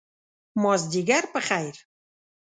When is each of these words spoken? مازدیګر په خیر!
مازدیګر 0.61 1.23
په 1.33 1.39
خیر! 1.47 1.75